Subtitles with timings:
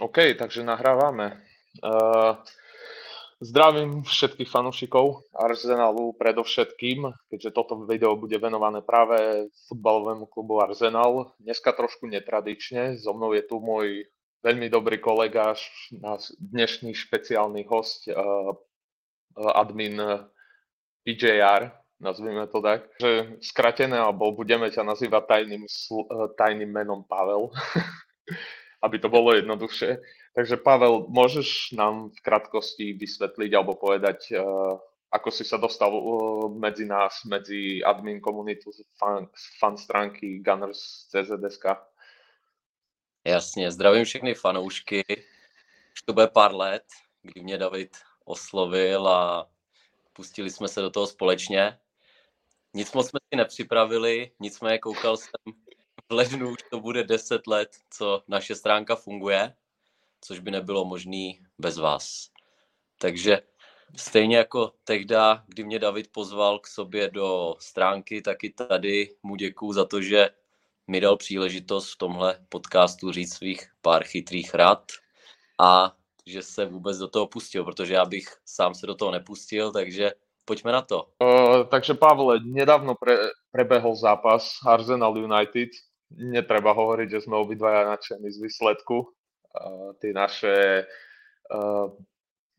[0.00, 1.36] OK, takže nahrávame.
[1.84, 2.40] Uh,
[3.44, 11.36] zdravím všetkých fanúšikov Arsenalu predovšetkým, keďže toto video bude venované práve futbalovému klubu Arsenal.
[11.36, 14.08] Dneska trošku netradične, so mnou je tu môj
[14.40, 15.52] veľmi dobrý kolega,
[15.92, 18.56] náš dnešný špeciálny host, uh,
[19.36, 20.24] admin
[21.04, 21.68] PJR,
[22.00, 25.64] nazvime to tak, že skratené, alebo budeme ťa nazývať tajným,
[26.40, 27.52] tajným menom Pavel.
[28.82, 30.02] aby to bolo jednoduchšie.
[30.34, 34.76] Takže Pavel, môžeš nám v krátkosti vysvetliť alebo povedať, uh,
[35.14, 41.78] ako si sa dostal uh, medzi nás, medzi admin komunitu fan, fan stránky Gunners CZSK?
[43.24, 45.04] Jasně, zdravím všechny fanoušky.
[45.94, 46.84] Už to bude pár let,
[47.22, 49.46] kdy mě David oslovil a
[50.12, 51.78] pustili jsme se do toho společně.
[52.74, 55.54] Nic moc jsme si nepřipravili, nicméně koukal jsem
[56.12, 59.54] lednu už to bude 10 let, co naše stránka funguje,
[60.20, 62.28] což by nebylo možné bez vás.
[62.98, 63.42] Takže
[63.96, 65.14] stejně jako tehdy,
[65.46, 70.02] kdy mě David pozval k sobě do stránky, tak i tady mu děkuju za to,
[70.02, 70.30] že
[70.86, 74.92] mi dal příležitost v tomhle podcastu říct svých pár chytrých rad
[75.60, 79.72] a že se vůbec do toho pustil, protože já bych sám se do toho nepustil,
[79.72, 80.12] takže
[80.44, 81.08] pojďme na to.
[81.22, 83.16] Uh, takže Pavle, nedávno pre,
[83.50, 85.68] prebehol zápas Arsenal United
[86.16, 88.96] netreba hovoriť, že sme obidvaja nadšení z výsledku.
[89.52, 90.84] Uh, tie naše
[91.52, 91.86] uh,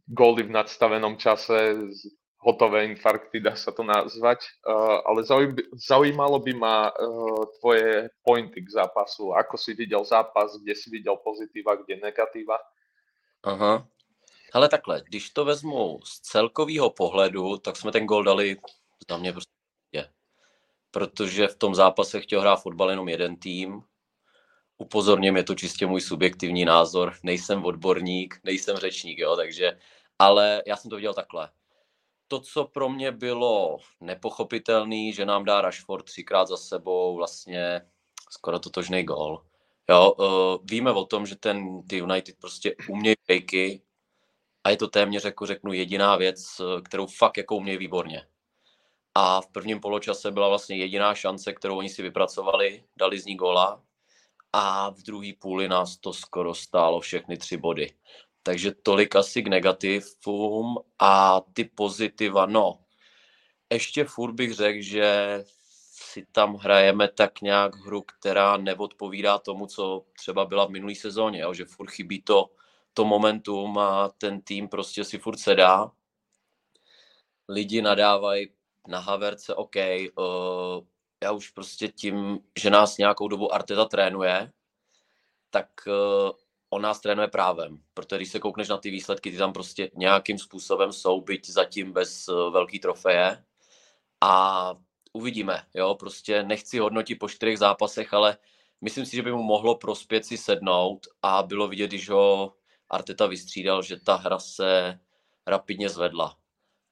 [0.08, 1.90] góly v nadstavenom čase,
[2.38, 4.46] hotové infarkty, dá sa to nazvať.
[4.68, 5.24] Uh, ale
[5.80, 9.34] zaujímalo by ma uh, tvoje pointy k zápasu.
[9.34, 12.58] Ako si viděl zápas, kde si viděl pozitiva, kde negativa?
[13.44, 13.88] Aha.
[14.54, 18.58] Ale takhle, když to vezmu z celkového pohledu, tak jsme ten gol dali
[19.10, 19.53] za mě prostě
[20.94, 23.82] protože v tom zápase chtěl hrát fotbal jenom jeden tým.
[24.78, 29.80] Upozorním, je to čistě můj subjektivní názor, nejsem odborník, nejsem řečník, jo, takže,
[30.20, 31.50] ale já jsem to viděl takhle.
[32.28, 37.82] To, co pro mě bylo nepochopitelný, že nám dá Rashford třikrát za sebou vlastně
[38.30, 39.44] skoro totožný gol.
[39.90, 40.26] Jo, uh,
[40.64, 43.82] víme o tom, že ten, ty United prostě umějí breaky
[44.64, 48.28] a je to téměř, jako řeknu, jediná věc, kterou fakt jako umějí výborně
[49.16, 53.36] a v prvním poločase byla vlastně jediná šance, kterou oni si vypracovali, dali z ní
[53.36, 53.84] gola
[54.54, 57.94] a v druhé půli nás to skoro stálo všechny tři body.
[58.44, 62.80] Takže tolik asi k negativům a ty pozitiva, no,
[63.74, 65.40] ještě furt bych řekl, že
[66.14, 71.40] si tam hrajeme tak nějak hru, která neodpovídá tomu, co třeba byla v minulé sezóně,
[71.40, 71.54] jo?
[71.54, 72.50] že furt chybí to,
[72.94, 75.92] to momentum a ten tým prostě si furt sedá.
[77.50, 78.50] Lidi nadávají
[78.88, 79.76] na Haverce, OK,
[80.18, 80.86] uh,
[81.24, 84.52] já už prostě tím, že nás nějakou dobu Arteta trénuje,
[85.50, 86.32] tak uh,
[86.70, 90.40] on nás trénuje právem, protože když se koukneš na ty výsledky, ty tam prostě nějakým
[90.40, 93.44] způsobem jsou, byť zatím bez uh, velký trofeje.
[94.22, 94.74] A
[95.14, 98.38] uvidíme, jo, prostě nechci hodnotit po čtyřech zápasech, ale
[98.82, 102.54] myslím si, že by mu mohlo prospět si sednout a bylo vidět, když ho
[102.90, 105.00] Arteta vystřídal, že ta hra se
[105.48, 106.43] rapidně zvedla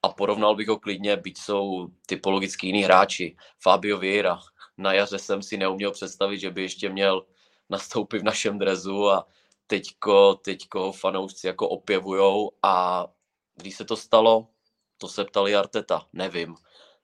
[0.04, 3.38] a porovnal bych ho klidně, byť jsou typologicky jiní hráči.
[3.60, 4.40] Fabio Vieira.
[4.78, 7.26] Na jaře jsem si neuměl představit, že by ještě měl
[7.70, 9.28] nastoupit v našem drezu a
[9.68, 13.08] teďko, teďko fanoušci jako opěvujou a
[13.56, 14.48] když se to stalo,
[14.98, 16.56] to se ptali Arteta, nevím.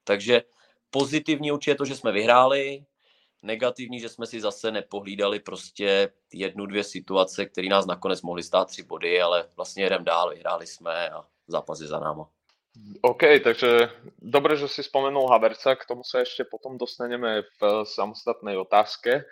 [0.03, 0.41] Takže
[0.89, 2.85] pozitivní určitě je to, že jsme vyhráli,
[3.43, 8.67] negativní, že jsme si zase nepohlídali prostě jednu, dvě situace, které nás nakonec mohly stát
[8.67, 12.29] tři body, ale vlastně jedem dál, vyhráli jsme a zápas je za náma.
[13.01, 18.57] OK, takže dobre, že si spomenul Haverca, k tomu sa ešte potom dostaneme v samostatnej
[18.57, 19.23] otázke.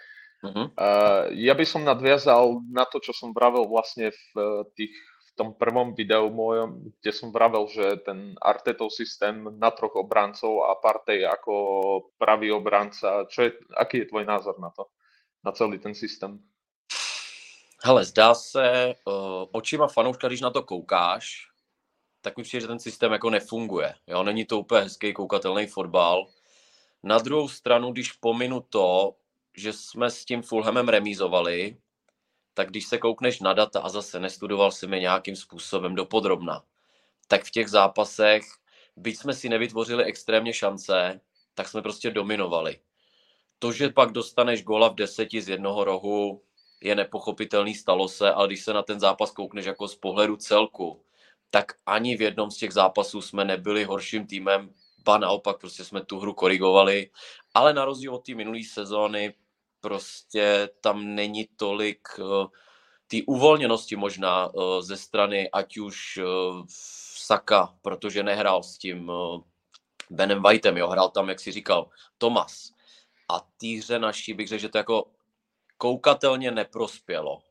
[0.45, 0.69] Uh-huh.
[0.77, 5.57] Uh, ja by som nadviazal na to, čo som vravel vlastne v, tých, v tom
[5.57, 11.25] prvom videu mojom, kde som vravel, že ten Artetov systém na troch obrancov a Partey
[11.25, 11.53] ako
[12.21, 13.25] pravý obranca.
[13.25, 14.93] Čo je, aký je tvoj názor na to?
[15.41, 16.37] Na celý ten systém?
[17.81, 21.49] Hele, zdá se, uh, očima fanouška, když na to koukáš,
[22.25, 23.95] tak mi přijde, že ten systém jako nefunguje.
[24.07, 24.23] Jo?
[24.23, 26.27] Není to úplně hezký koukatelný fotbal.
[27.03, 29.15] Na druhou stranu, když pominu to,
[29.53, 31.77] že jsme s tím Fulhamem remízovali,
[32.53, 36.63] tak když se koukneš na data a zase nestudoval si mi nějakým způsobem dopodrobna,
[37.27, 38.43] tak v těch zápasech,
[38.95, 41.21] byť jsme si nevytvořili extrémně šance,
[41.53, 42.79] tak jsme prostě dominovali.
[43.59, 46.41] To, že pak dostaneš gola v deseti z jednoho rohu,
[46.81, 51.05] je nepochopitelný, stalo se, ale když se na ten zápas koukneš jako z pohledu celku,
[51.49, 54.73] tak ani v jednom z těch zápasů jsme nebyli horším týmem,
[55.05, 57.09] ba naopak prostě jsme tu hru korigovali,
[57.53, 59.33] ale na rozdíl od té minulé sezóny
[59.81, 62.47] prostě tam není tolik uh,
[63.07, 66.19] té uvolněnosti možná ze strany ať už
[67.17, 69.11] Saka, protože nehrál s tím
[70.09, 72.71] Benem Whiteem, jo, hrál tam, jak si říkal, Tomas.
[73.29, 75.05] A týře naší bych řekl, že to jako
[75.77, 77.41] koukatelně neprospělo.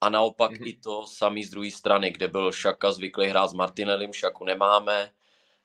[0.00, 0.66] A naopak mm-hmm.
[0.68, 5.10] i to samý z druhé strany, kde byl Šaka zvyklý hrát s Martinelem, Šaku nemáme,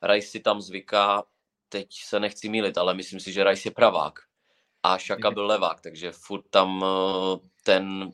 [0.01, 1.23] Rice si tam zvyká,
[1.69, 4.19] teď se nechci mílit, ale myslím si, že Rice je pravák
[4.83, 5.33] a Šaka mm-hmm.
[5.33, 8.11] byl levák, takže furt tam eh, ten,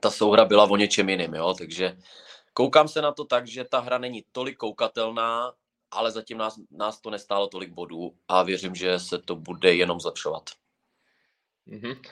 [0.00, 1.98] ta souhra byla o něčem jiným, jo, takže
[2.52, 5.52] koukám se na to tak, že ta hra není tolik koukatelná,
[5.90, 10.00] ale zatím nás, nás to nestálo tolik bodů a věřím, že se to bude jenom
[10.00, 10.50] zlepšovat.
[11.68, 12.02] Mm-hmm.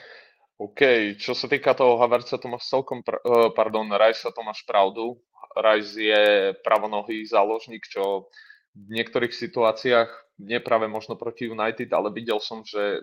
[0.61, 0.81] OK,
[1.17, 5.17] čo sa týka toho Haverca, to máš celkom, pr- uh, pardon, Rice, to máš pravdu.
[5.57, 6.23] Rice je
[6.61, 8.29] pravonohý záložník, čo
[8.77, 13.01] v niektorých situáciách, nie práve možno proti United, ale videl som, že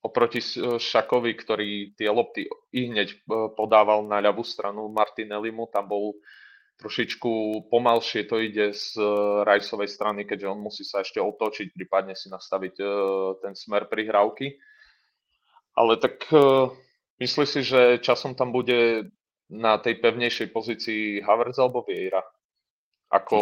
[0.00, 0.40] oproti
[0.80, 3.16] Šakovi, ktorý tie lopty i hneď e,
[3.52, 6.16] podával na ľavú stranu Martinellimu, tam bol
[6.78, 9.04] trošičku pomalšie to ide z e,
[9.44, 12.74] Rajsovej strany, keďže on musí sa ešte otočiť, prípadne si nastaviť
[13.42, 14.56] ten smer prihrávky
[15.78, 16.74] ale tak uh,
[17.22, 19.06] myslíš si, že časom tam bude
[19.46, 22.26] na tej pevnejšej pozícii Havertz alebo Vieira?
[23.14, 23.40] Ako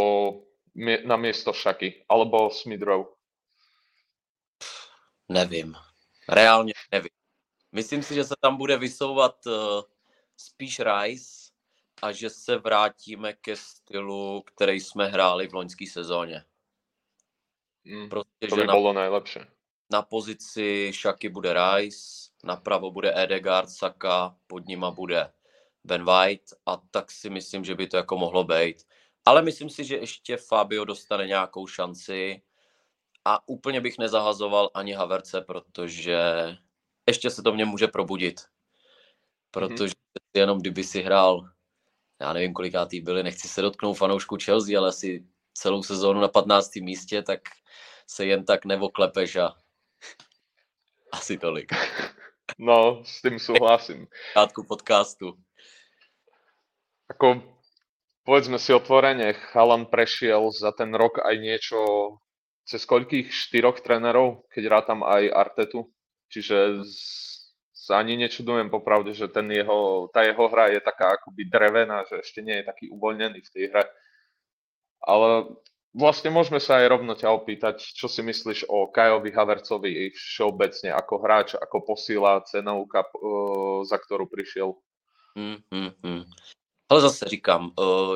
[1.09, 2.05] na miesto Šaky?
[2.09, 3.17] Alebo Smidrow?
[5.29, 5.75] Nevím.
[6.29, 7.11] Reálně nevím.
[7.73, 9.83] Myslím si, že se tam bude vysouvat uh,
[10.37, 11.51] spíš Rice
[12.03, 16.45] a že se vrátíme ke stylu, který jsme hráli v loňské sezóně.
[17.85, 19.41] Mm, prostě, to by že bylo na, nejlepší.
[19.91, 25.33] Na pozici Šaky bude Rice, napravo bude Edegard, Saka, pod nima bude
[25.85, 28.87] Ben White a tak si myslím, že by to jako mohlo být.
[29.25, 32.43] Ale myslím si, že ještě Fabio dostane nějakou šanci
[33.25, 36.19] a úplně bych nezahazoval ani Haverce, protože
[37.07, 38.41] ještě se to v něm může probudit.
[39.51, 40.41] Protože mm-hmm.
[40.41, 41.49] jenom kdyby si hrál,
[42.21, 46.77] já nevím, kolikátý byli, nechci se dotknout fanoušku Chelsea, ale asi celou sezónu na 15.
[46.77, 47.41] místě, tak
[48.07, 49.55] se jen tak nevoklepeš a
[51.17, 51.73] asi tolik.
[52.61, 54.07] No, s tým súhlasím.
[54.37, 55.35] Krátku podcastu.
[57.09, 57.41] Ako,
[58.23, 61.79] povedzme si otvorene, Chalan prešiel za ten rok aj niečo
[62.67, 65.89] cez koľkých štyroch trénerov, keď rátam aj Artetu.
[66.27, 66.83] Čiže
[67.71, 72.19] sa ani nečudujem popravde, že ten jeho, tá jeho hra je taká akoby drevená, že
[72.19, 73.87] ešte nie je taký uvoľnený v tej hre.
[75.07, 75.55] Ale
[75.97, 81.15] vlastne môžeme sa aj rovno ťa opýtať, čo si myslíš o Kajovi Havercovi všeobecne ako
[81.25, 83.09] hráč, ako posíla cenovka,
[83.89, 84.77] za ktorou přišel?
[85.37, 86.25] Hmm, hmm, hmm.
[86.89, 87.71] Ale zase říkám,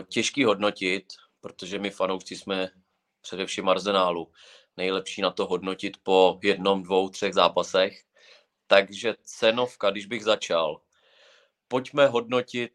[0.08, 1.04] těžký hodnotit,
[1.40, 2.68] protože my fanoušci jsme
[3.20, 4.32] především Arzenálu
[4.76, 8.02] nejlepší na to hodnotit po jednom, dvou, třech zápasech.
[8.66, 10.80] Takže cenovka, když bych začal,
[11.68, 12.72] pojďme hodnotit,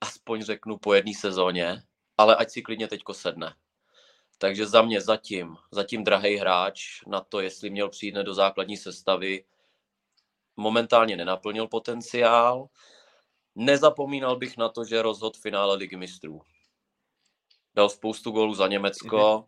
[0.00, 1.82] aspoň řeknu po jedné sezóně,
[2.18, 3.54] ale ať si klidně teďko sedne.
[4.38, 9.44] Takže za mě zatím, zatím drahý hráč na to, jestli měl přijít do základní sestavy,
[10.56, 12.68] momentálně nenaplnil potenciál.
[13.54, 16.40] Nezapomínal bych na to, že rozhod finále ligy mistrů.
[17.74, 19.16] Dal spoustu gólů za Německo.
[19.16, 19.44] Mm-hmm.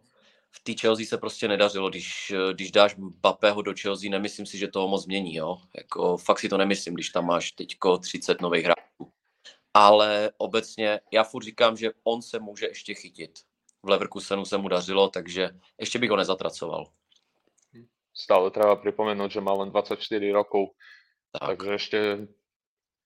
[0.50, 1.90] V té Chelsea se prostě nedařilo.
[1.90, 5.34] Když, když dáš Bapého do Chelsea, nemyslím si, že toho moc změní.
[5.34, 5.56] Jo?
[5.76, 9.12] Jako, fakt si to nemyslím, když tam máš teďko 30 nových hráčů.
[9.74, 13.49] Ale obecně já furt říkám, že on se může ještě chytit
[13.82, 16.86] v Leverkusenu se mu dařilo, takže ještě bych ho nezatracoval.
[18.10, 19.96] Stále treba pripomenúť, že má len 24
[20.34, 20.76] rokov,
[21.32, 21.56] tak.
[21.56, 21.98] takže ešte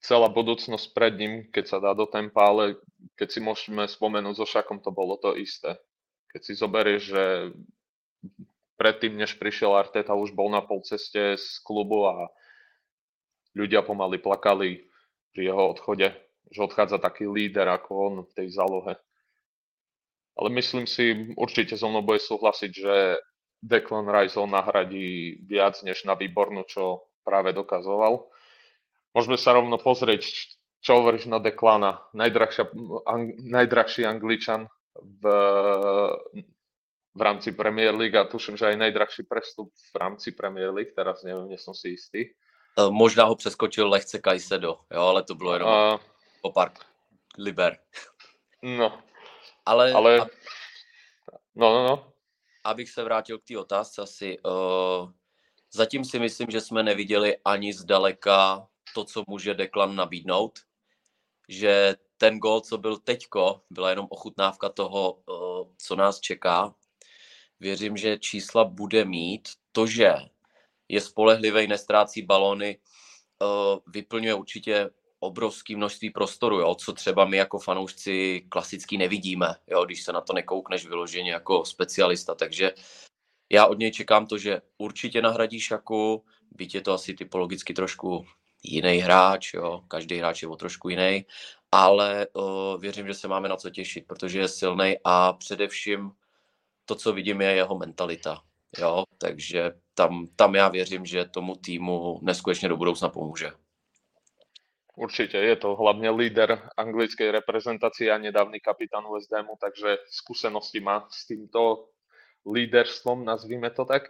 [0.00, 2.80] celá budúcnosť pred ním, keď sa dá do tempa, ale
[3.14, 5.78] keď si môžeme spomenúť so Šakom, to bolo to isté.
[6.34, 7.24] Keď si zoberieš, že
[8.74, 12.28] predtým, než prišiel Arteta, už bol na polceste z klubu a
[13.54, 14.88] ľudia pomaly plakali
[15.30, 16.10] pri jeho odchode,
[16.50, 18.98] že odchádza taký líder ako on v tej zálohe
[20.34, 22.94] ale myslím si, určite so mnou bude súhlasiť, že
[23.64, 28.28] Declan Rice ho nahradí viac než na výbornú, čo práve dokazoval.
[29.14, 30.26] Môžeme sa rovno pozrieť,
[30.84, 32.04] čo hovoríš na Declana.
[33.08, 34.68] ang, najdrahší angličan
[35.00, 35.22] v,
[37.14, 41.22] v rámci Premier League a tuším, že aj najdrahší prestup v rámci Premier League, teraz
[41.22, 42.20] neviem, nie som si istý.
[42.76, 45.98] E, možná ho přeskočil lehce Kajsedo, jo, ale to bylo jenom uh,
[46.42, 46.72] o pár
[47.38, 47.78] liber.
[48.62, 48.98] No,
[49.66, 50.21] ale, ale...
[50.21, 50.26] A...
[51.54, 52.12] No, no, no.
[52.64, 54.38] Abych se vrátil k té otázce asi.
[54.40, 55.11] Uh,
[55.73, 60.59] zatím si myslím, že jsme neviděli ani zdaleka to, co může Deklan nabídnout.
[61.49, 66.75] Že ten gol, co byl teďko, byla jenom ochutnávka toho, uh, co nás čeká.
[67.61, 69.49] Věřím, že čísla bude mít.
[69.73, 70.14] To, že
[70.88, 72.78] je spolehlivý, nestrácí balony,
[73.42, 74.90] uh, vyplňuje určitě
[75.24, 80.20] obrovské množství prostoru, jo, co třeba my jako fanoušci klasicky nevidíme, jo, když se na
[80.20, 82.72] to nekoukneš vyloženě jako specialista, takže
[83.52, 88.26] já od něj čekám to, že určitě nahradí Šaku, byť je to asi typologicky trošku
[88.62, 91.26] jiný hráč, jo, každý hráč je o trošku jiný,
[91.72, 96.10] ale uh, věřím, že se máme na co těšit, protože je silný a především
[96.84, 98.42] to, co vidím, je jeho mentalita.
[98.78, 103.63] Jo, takže tam, tam já věřím, že tomu týmu neskutečně do budoucna pomůže.
[104.94, 111.02] Určite je to hlavne líder anglickej reprezentácie a nedávny kapitán West Hamu, takže skúsenosti má
[111.10, 111.90] s týmto
[112.46, 114.06] líderstvom, nazvíme to tak.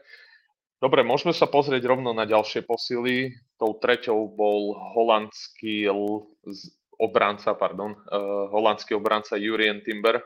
[0.85, 3.33] Dobre, môžeme sa pozrieť rovno na ďalšie posily.
[3.57, 5.88] Tou treťou bol holandský
[7.00, 10.21] obranca, pardon, uh, holandský obranca Jurien Timber,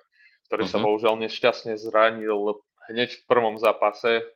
[0.51, 0.75] ktorý uh-huh.
[0.75, 0.85] sa mhm.
[0.91, 2.59] bohužiaľ nešťastne zranil
[2.91, 4.27] hneď v prvom zápase.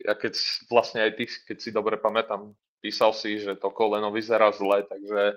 [0.00, 0.40] Ja keď
[0.72, 5.36] vlastne aj ty, keď si dobre pamätám, písal si, že to koleno vyzerá zle, takže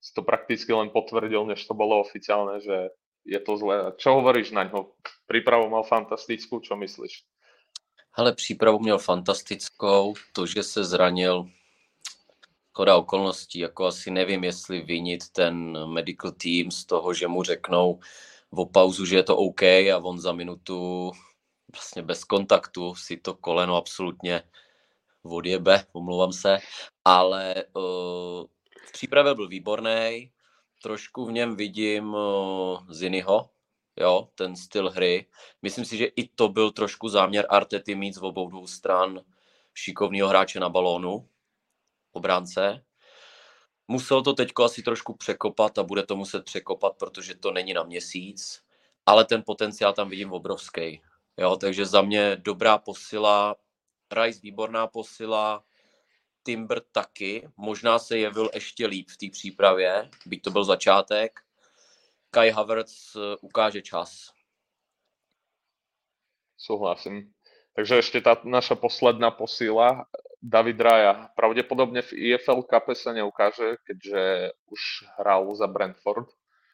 [0.00, 2.90] si to prakticky len potvrdil, než to bolo oficiálne, že
[3.26, 3.92] je to zlé.
[3.98, 4.94] Čo hovoríš na ňo?
[5.26, 7.26] Prípravu mal fantastickú, čo myslíš?
[8.16, 11.44] Hele, přípravu měl fantastickou, to, že se zranil,
[12.72, 18.00] choda okolností, jako asi nevím, jestli vinit ten medical team z toho, že mu řeknou
[18.50, 21.10] o pauzu, že je to OK a on za minutu
[21.72, 24.42] vlastně bez kontaktu si to koleno absolutně
[25.22, 26.58] odjebe, omlouvám se,
[27.04, 28.44] ale uh,
[28.86, 30.32] v přípravě byl výborný,
[30.82, 33.50] trošku v něm vidím uh, Zinyho,
[33.96, 35.26] jo, ten styl hry.
[35.62, 39.20] Myslím si, že i to byl trošku záměr Artety mít z obou dvou stran
[39.74, 41.28] šikovného hráče na balónu,
[42.12, 42.84] obránce.
[43.88, 47.82] Musel to teďko asi trošku překopat a bude to muset překopat, protože to není na
[47.82, 48.62] měsíc,
[49.06, 51.02] ale ten potenciál tam vidím obrovský.
[51.36, 53.56] Jo, takže za mě dobrá posila,
[54.12, 55.64] Rice výborná posila,
[56.46, 61.40] Timber taky, možná se jevil ještě líp v té přípravě, byť to byl začátek.
[62.30, 64.30] Kai Havertz eh, ukáže čas.
[66.56, 67.32] Souhlasím.
[67.74, 70.06] Takže ještě ta naša posledná posila,
[70.42, 71.28] David Raya.
[71.36, 74.80] Pravděpodobně v EFL Cup se neukáže, keďže už
[75.18, 76.28] hrál za Brentford.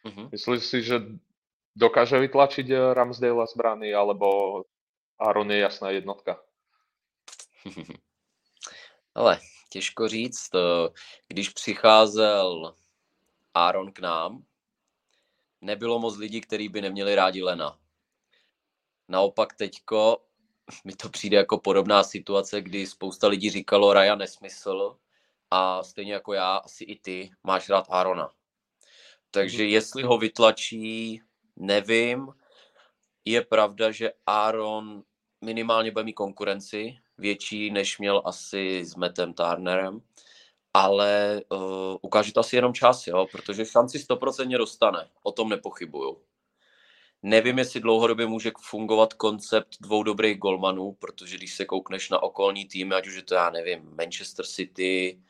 [0.05, 0.29] Uh-huh.
[0.33, 1.01] Myslíš si, že
[1.77, 4.61] dokáže vytlačiť Ramsdale z brány, alebo
[5.19, 6.43] Aaron je jasná jednotka?
[9.15, 9.39] Ale
[9.73, 10.51] těžko říct.
[11.29, 12.75] Když přicházel
[13.55, 14.45] Aaron k nám,
[15.61, 17.79] nebylo moc lidí, kteří by neměli rádi Lena.
[19.09, 20.25] Naopak teďko
[20.85, 24.97] mi to přijde jako podobná situace, kdy spousta lidí říkalo Raja nesmysl
[25.51, 28.31] a stejně jako já, asi i ty, máš rád Arona.
[29.31, 29.73] Takže mhm.
[29.73, 31.23] jestli ho vytlačí,
[31.57, 32.29] nevím.
[33.25, 35.03] Je pravda, že Aaron
[35.41, 40.03] minimálně bude mít konkurenci, větší, než měl asi s Metem Turnerem,
[40.75, 46.19] ale uh, ukáže to asi jenom čas, jo, protože šanci 100% dostane, o tom nepochybuju.
[47.23, 52.65] Nevím, jestli dlouhodobě může fungovat koncept dvou dobrých golmanů, protože když se koukneš na okolní
[52.65, 55.23] týmy, ať už je to, já nevím, Manchester City,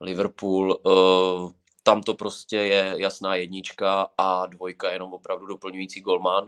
[0.00, 6.44] Liverpool, uh, tam to prostě je jasná jednička a dvojka jenom opravdu doplňující golman.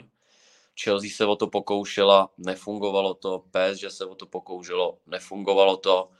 [0.76, 6.10] Chelsea se o to pokoušela, nefungovalo to, PSG se o to pokoušelo, nefungovalo to.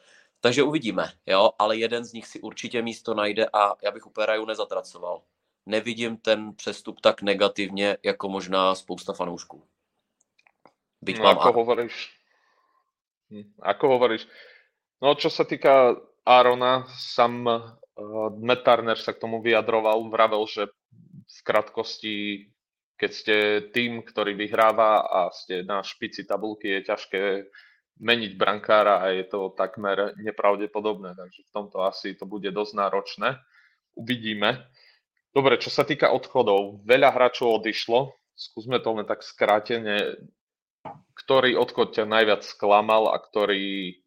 [0.41, 4.27] Takže uvidíme, jo, ale jeden z nich si určitě místo najde a já bych úplně
[4.27, 5.23] Raju nezatracoval.
[5.67, 9.63] Nevidím ten přestup tak negativně, jako možná spousta fanoušků.
[11.03, 11.95] Byť no, mám ako hovoríš,
[13.31, 14.23] hm, ako hovoríš,
[14.99, 15.95] no čo sa týka
[16.25, 20.67] Arona, sam uh, Matt Turner sa k tomu vyjadroval, vravel, že
[21.27, 22.15] v krátkosti
[22.97, 23.37] keď ste
[23.71, 27.23] tým, ktorý vyhráva a ste na špici tabulky, je ťažké
[28.01, 33.41] meniť brankára a je to takmer nepravdepodobné, takže v tomto asi to bude dosť náročné.
[33.97, 34.69] Uvidíme.
[35.33, 40.17] Dobre, čo sa týka odchodov, veľa hráčov odišlo, skúsme to len tak skrátene,
[41.17, 44.01] ktorý odchod ťa najviac sklamal a ktorý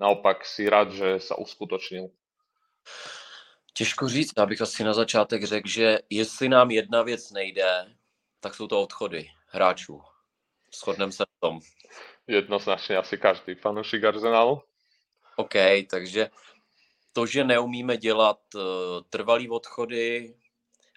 [0.00, 2.08] naopak si rád, že sa uskutočnil?
[3.74, 7.96] Těžko říct, abych asi na začátek řekl, že jestli nám jedna věc nejde,
[8.44, 10.02] tak jsou to odchody hráčů.
[10.74, 11.60] Shodneme se v tom.
[12.26, 14.62] Jednoznačně asi každý fanoušek Arsenalu.
[15.36, 15.54] OK,
[15.90, 16.30] takže
[17.12, 18.62] to, že neumíme dělat uh,
[19.10, 20.34] trvalý odchody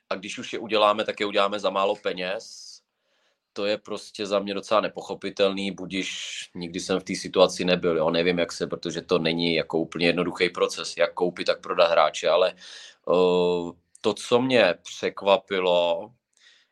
[0.09, 2.77] a když už je uděláme, tak je uděláme za málo peněz,
[3.53, 6.09] to je prostě za mě docela nepochopitelný, budiž
[6.55, 10.07] nikdy jsem v té situaci nebyl, jo, nevím jak se, protože to není jako úplně
[10.07, 12.53] jednoduchý proces, jak koupit, tak prodat hráče, ale
[13.05, 16.11] uh, to, co mě překvapilo,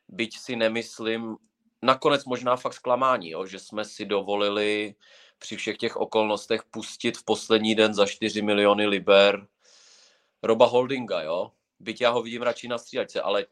[0.08, 1.38] byť si nemyslím,
[1.82, 4.96] nakonec možná fakt zklamání, jo, že jsme si dovolili
[5.40, 9.48] při všech těch okolnostech pustit v poslední den za 4 miliony liber
[10.44, 11.52] Roba Holdinga, jo.
[11.80, 13.46] byť já ho vidím radši na střídačce, ale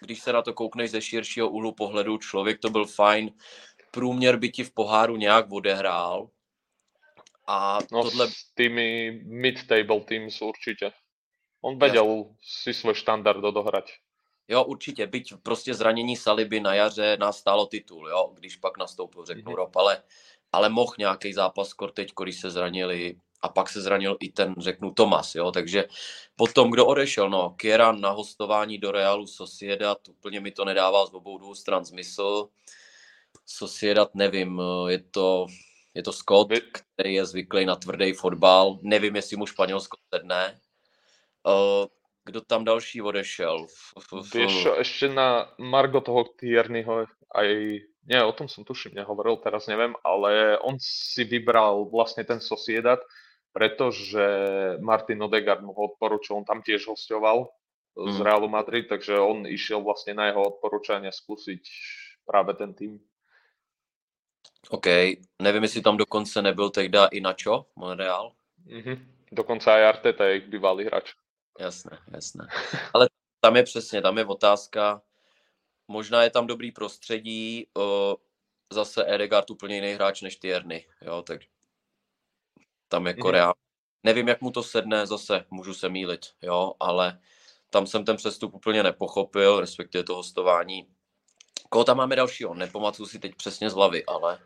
[0.00, 3.30] když se na to koukneš ze širšího úhlu pohledu, člověk to byl fajn,
[3.90, 6.30] průměr by ti v poháru nějak odehrál.
[7.46, 8.30] A no tohle...
[8.30, 10.92] s tými mid-table teams určitě.
[11.60, 13.92] On věděl si svůj štandard odohrať.
[14.48, 19.24] Jo, určitě, byť prostě zranění Saliby na jaře nás stálo titul, jo, když pak nastoupil,
[19.24, 19.56] řeknu mm-hmm.
[19.56, 20.02] Rob, ale,
[20.52, 24.54] ale mohl nějaký zápas skoro teď, když se zranili a pak se zranil i ten,
[24.58, 25.84] řeknu, Tomas, jo, takže
[26.36, 31.14] potom, kdo odešel, no, Kieran na hostování do Realu Sociedad, úplně mi to nedává z
[31.14, 32.48] obou dvou stran smysl,
[33.46, 35.46] Sociedad, nevím, je to,
[35.94, 40.60] je to Scott, který je zvyklý na tvrdý fotbal, nevím, jestli mu Španělsko sedne,
[41.46, 41.86] uh,
[42.28, 43.66] kdo tam další odešel?
[44.12, 47.48] Vieš čo, ešte na Margo toho Tierneyho aj,
[48.08, 53.00] nie, o tom som tuším nehovoril, teraz neviem, ale on si vybral vlastne ten Sociedad,
[53.52, 54.24] pretože
[54.84, 57.48] Martin Odegaard mu ho odporučil, on tam tiež hostoval
[57.98, 58.24] z mhm.
[58.24, 61.62] Realu Madrid, takže on išiel vlastne na jeho odporúčanie skúsiť
[62.28, 62.92] práve ten tým.
[64.70, 64.86] OK,
[65.42, 68.32] nevím, jestli tam dokonce nebyl tehda i Nacho, Monreal.
[68.66, 68.96] Mm-hmm.
[69.32, 71.14] Dokonce aj Arteta je ich bývalý hráč.
[71.58, 72.46] Jasné, jasné.
[72.94, 73.08] Ale
[73.40, 75.02] tam je přesně, tam je otázka,
[75.88, 78.16] možná je tam dobrý prostředí, o,
[78.72, 81.40] zase Edegard úplně jiný hráč než Tierney, jo, tak
[82.88, 83.46] tam je Korea.
[83.46, 83.52] Mm.
[84.02, 87.20] Nevím, jak mu to sedne, zase můžu se mílit, jo, ale
[87.70, 90.88] tam jsem ten přestup úplně nepochopil, respektive to hostování.
[91.68, 92.54] Koho tam máme dalšího?
[92.54, 94.38] Nepamatuju si teď přesně z hlavy, ale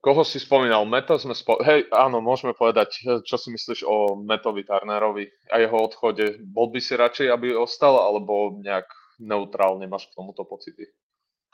[0.00, 0.88] Koho si spomínal?
[0.88, 1.60] Meta sme spo...
[1.60, 6.40] Hej, áno, môžeme povedať, čo si myslíš o Metovi Turnerovi a jeho odchode.
[6.40, 8.88] Bol by si radšej, aby ostal, alebo nejak
[9.20, 10.88] neutrálne máš k tomuto pocity?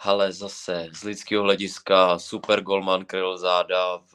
[0.03, 4.13] Ale zase z lidského hlediska super golman kryl záda v,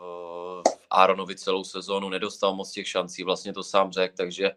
[0.64, 4.52] v Aaronovi celou sezónu, nedostal moc těch šancí, vlastně to sám řekl, takže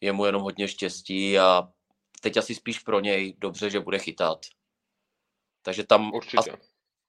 [0.00, 1.68] je mu jenom hodně štěstí a
[2.20, 4.46] teď asi spíš pro něj dobře, že bude chytat.
[5.62, 6.56] Takže tam Určitě.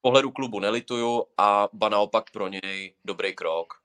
[0.01, 3.81] Pohledu klubu nelituju a ba naopak pro něj dobrý krok.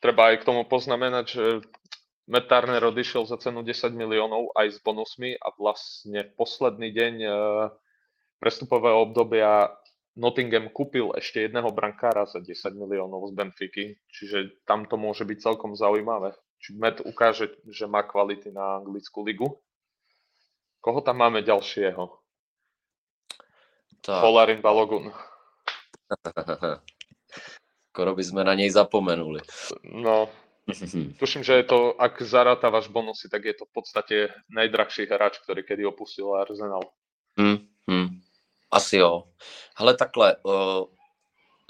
[0.00, 1.44] Treba aj k tomu poznamenať, že
[2.26, 2.82] Matt Turner
[3.26, 7.32] za cenu 10 miliónov aj s bonusmi a vlastne posledný deň eh,
[8.42, 9.70] prestupového obdobia
[10.16, 15.38] Nottingham kúpil ešte jedného brankára za 10 miliónov z Benfiky, čiže tam to môže byť
[15.44, 16.32] celkom zaujímavé.
[16.56, 19.60] Či Matt ukáže, že má kvality na anglickú ligu.
[20.80, 22.25] Koho tam máme ďalšieho?
[24.06, 24.22] Tak.
[24.22, 25.10] Polarin Balogun.
[27.90, 29.42] Skoro by sme na nej zapomenuli.
[29.82, 30.30] No,
[31.20, 34.16] tuším, že je to, ak zarátávaš bonusy, tak je to v podstate
[34.46, 36.86] najdrahší hráč, ktorý kedy opustil Arsenal.
[37.34, 38.22] Hmm, hmm.
[38.70, 39.26] Asi jo.
[39.74, 40.86] Ale takhle, uh,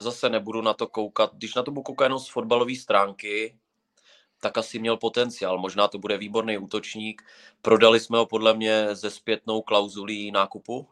[0.00, 1.34] zase nebudu na to koukat.
[1.34, 3.58] Když na to budu koukat jenom z fotbalové stránky,
[4.40, 5.58] tak asi měl potenciál.
[5.58, 7.22] Možná to bude výborný útočník.
[7.62, 10.88] Prodali jsme ho podle mě ze zpětnou klauzulí nákupu.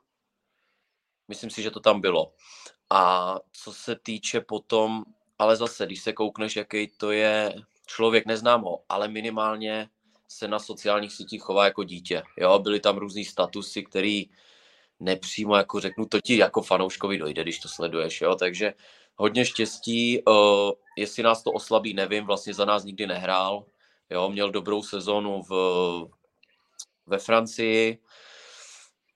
[1.28, 2.32] Myslím si, že to tam bylo.
[2.90, 5.04] A co se týče potom,
[5.38, 7.54] ale zase, když se koukneš, jaký to je
[7.86, 9.88] člověk, neznám ho, ale minimálně
[10.28, 12.22] se na sociálních sítích chová jako dítě.
[12.36, 14.26] Jo, byly tam různý statusy, který
[15.00, 18.74] nepřímo, jako řeknu, to ti jako fanouškovi dojde, když to sleduješ, jo, takže
[19.16, 23.64] hodně štěstí, uh, jestli nás to oslabí, nevím, vlastně za nás nikdy nehrál,
[24.10, 25.52] jo, měl dobrou sezonu v,
[27.06, 27.98] ve Francii,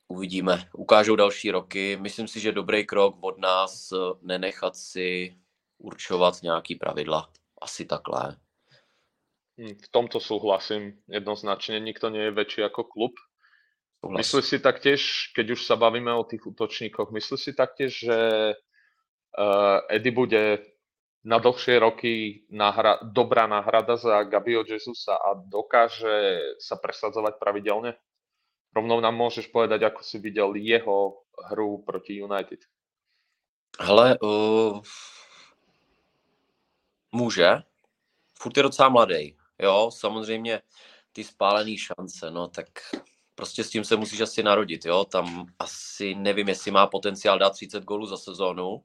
[0.08, 0.68] uvidíme.
[0.72, 1.96] Ukážou další roky.
[2.00, 5.36] Myslím si, že dobrý krok od nás eh, nenechat si
[5.78, 7.30] určovat nějaký pravidla.
[7.62, 8.36] Asi takhle.
[9.60, 11.80] Hm, v tomto souhlasím jednoznačně.
[11.80, 13.12] Nikto nie je väčší jako klub.
[14.00, 14.18] Souhlas.
[14.18, 15.00] Myslíš si taktiež,
[15.34, 18.18] keď už sa bavíme o tých útočníkoch, myslíš si taktiež, že
[18.54, 20.62] uh, Eddie bude
[21.26, 27.98] na dlhšie roky nahra- dobrá náhrada za Gabio Jesusa a dokáže sa presadzovať pravidelne?
[28.78, 32.58] Rovnou nám môžeš povedať, ako si viděl jeho hru proti United.
[33.80, 34.80] Hele, uh,
[37.12, 37.62] může.
[38.38, 39.36] Furt je docela mladý.
[39.58, 40.62] Jo, samozřejmě
[41.12, 42.66] ty spálené šance, no tak
[43.34, 45.04] prostě s tím se musíš asi narodit, jo.
[45.04, 48.84] Tam asi nevím, jestli má potenciál dát 30 gólů za sezónu.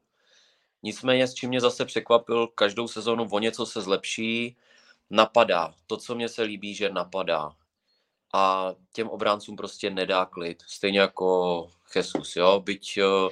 [0.84, 4.58] Nicméně, s čím mě zase překvapil, každou sezónu o něco se zlepší,
[5.10, 5.74] napadá.
[5.88, 7.56] To, co mě se líbí, že napadá
[8.34, 10.64] a těm obráncům prostě nedá klid.
[10.68, 12.60] Stejně jako Jesus, jo.
[12.60, 13.30] Byť eh,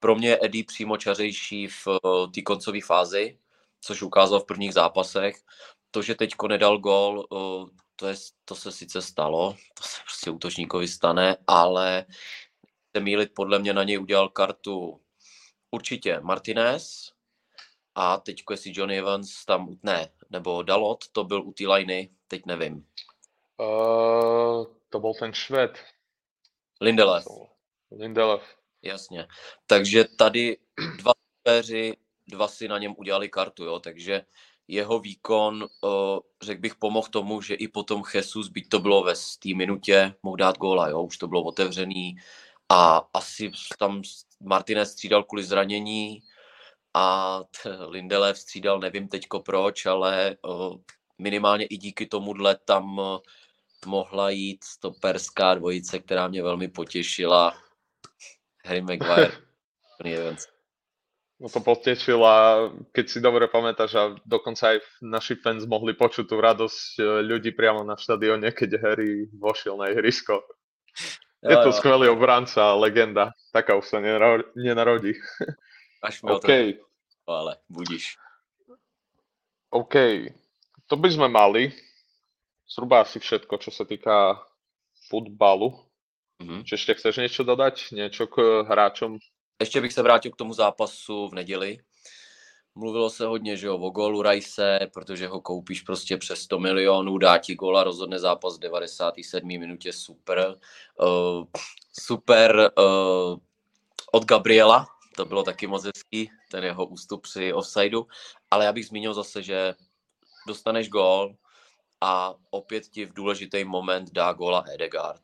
[0.00, 3.38] pro mě Eddie přímo čařejší v eh, té koncové fázi,
[3.80, 5.36] což ukázal v prvních zápasech.
[5.90, 10.30] To, že teďko nedal gol, eh, to, je, to se sice stalo, to se prostě
[10.30, 12.06] útočníkovi stane, ale
[12.96, 15.00] se mílit podle mě na něj udělal kartu
[15.70, 17.12] určitě Martinez
[17.94, 22.46] a teďko jestli Johnny Evans tam, ne, nebo Dalot, to byl u té liney, teď
[22.46, 22.86] nevím.
[23.58, 25.78] Uh, to bol ten Šved.
[26.80, 27.24] Lindelef.
[27.90, 28.42] Lindelef.
[28.82, 29.26] Jasně.
[29.66, 30.56] Takže tady
[30.98, 34.22] dva supéři, dva si na něm udělali kartu, jo, takže
[34.68, 35.66] jeho výkon,
[36.42, 40.36] řekl bych, pomohl tomu, že i potom Jesus, byť to bylo ve té minutě, mohl
[40.36, 42.16] dát góla, jo, už to bylo otevřený
[42.68, 44.02] a asi tam
[44.40, 46.22] Martinez střídal kvůli zranění
[46.94, 47.40] a
[47.88, 50.36] Lindelef střídal, nevím teďko proč, ale
[51.18, 53.00] minimálně i díky tomuhle tam
[53.86, 57.54] mohla jít stoperská dvojice, která mě velmi potěšila.
[58.64, 59.32] Harry Maguire,
[60.04, 60.46] Evans.
[61.36, 66.40] No to potešila, keď si dobre pamätáš a dokonca aj naši fans mohli počuť tú
[66.40, 70.40] radosť e, ľudí priamo na štadióne, keď Harry vošiel na ihrisko.
[71.44, 71.76] Jo, je to jo.
[71.76, 73.36] skvelý obranca, legenda.
[73.52, 74.00] Taká už sa
[74.56, 75.12] nenarodí.
[76.08, 76.80] Až okay.
[76.80, 76.88] to...
[77.28, 78.16] Ale budíš.
[79.68, 79.94] OK.
[80.88, 81.68] To by sme mali.
[82.66, 84.42] Zhruba asi všetko, čo sa týka
[85.08, 85.78] futbalu.
[86.42, 86.60] Mm-hmm.
[86.66, 87.94] Či ešte chceš niečo dodať?
[87.94, 89.18] Niečo k hráčom
[89.60, 91.78] ještě bych se vrátil k tomu zápasu v neděli.
[92.74, 97.18] Mluvilo se hodně, že jo, o gólu Rajse, protože ho koupíš prostě přes 100 milionů,
[97.18, 99.48] dá ti góla, rozhodne zápas v 97.
[99.48, 100.58] minutě, super.
[101.00, 101.44] Uh,
[102.00, 103.38] super uh,
[104.12, 108.06] od Gabriela, to bylo taky moc hezký, ten jeho ústup při offsideu,
[108.50, 109.74] ale já bych zmínil zase, že
[110.46, 111.36] dostaneš gól
[112.00, 115.22] a opět ti v důležitý moment dá góla Edegard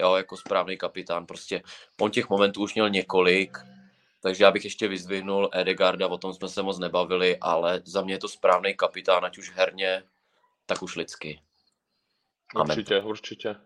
[0.00, 1.26] jo, jako správný kapitán.
[1.26, 1.62] Prostě
[2.00, 3.58] on těch momentů už měl několik,
[4.22, 8.14] takže já bych ještě vyzdvihnul Edegarda, o tom jsme se moc nebavili, ale za mě
[8.14, 10.02] je to správný kapitán, ať už herně,
[10.66, 11.40] tak už lidsky.
[12.56, 12.78] Amen.
[12.78, 13.56] Určitě, určitě.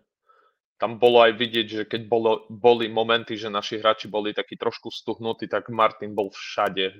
[0.77, 4.91] Tam bolo aj vidieť, že keď bolo, boli momenty, že naši hráči boli takí trošku
[4.91, 6.99] stuhnutí, tak Martin bol všade.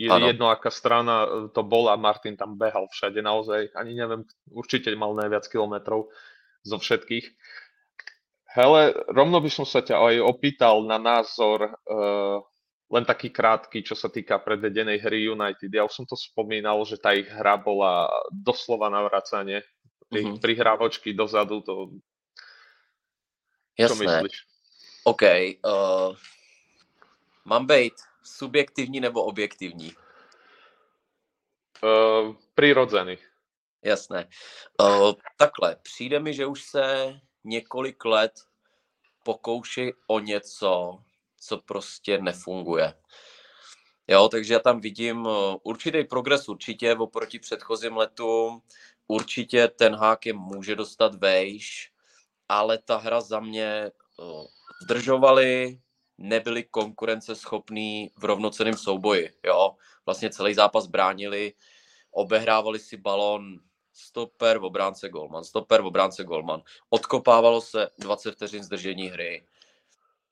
[0.00, 0.32] Je ano.
[0.32, 3.76] jedno, aká strana to bola, Martin tam behal všade naozaj.
[3.76, 6.08] Ani neviem, určite mal najviac kilometrov
[6.64, 7.28] zo všetkých.
[8.56, 12.40] Hele, rovno by som sa ťa aj opýtal na názor uh,
[12.90, 15.68] len taký krátky, čo sa týka predvedenej hry United.
[15.68, 19.62] Ja už som to spomínal, že tá ich hra bola doslova na vracanie.
[20.10, 20.40] Mm-hmm.
[20.40, 21.94] Prihrávočky dozadu, to...
[23.76, 23.94] Jasné.
[23.94, 24.36] Čo myslíš?
[25.06, 25.24] OK.
[25.62, 26.16] Uh,
[27.44, 29.92] mám být subjektivní nebo objektivní?
[31.82, 33.18] Uh, přirozený.
[33.84, 34.28] Jasné.
[34.80, 37.14] Uh, takhle, přijde mi, že už se
[37.44, 38.32] několik let
[39.22, 40.98] pokoušej o něco,
[41.40, 42.94] co prostě nefunguje.
[44.08, 48.62] Jo, takže já tam vidím eh, určitý progres určitě oproti předchozím letům.
[49.06, 51.92] Určitě ten hákem může dostat vejš,
[52.48, 53.90] ale ta hra za mě
[54.82, 55.80] zdržovali,
[56.20, 59.32] nebyli konkurenceschopní v rovnoceném souboji.
[59.46, 59.74] Jo?
[60.06, 61.52] Vlastně celý zápas bránili,
[62.10, 63.58] obehrávali si balon
[63.92, 66.62] stoper, obránce golman, stoper, obránce golman.
[66.90, 69.44] Odkopávalo se 20 vteřin zdržení hry.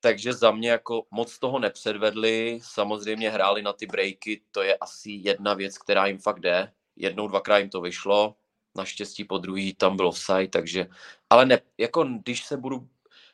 [0.00, 5.10] Takže za mě jako moc toho nepředvedli, samozřejmě hráli na ty breaky, to je asi
[5.10, 6.72] jedna věc, která jim fakt jde.
[6.96, 8.34] Jednou, dvakrát jim to vyšlo,
[8.76, 10.86] naštěstí po druhý tam bylo offside, takže,
[11.30, 12.88] ale ne, jako když se budu,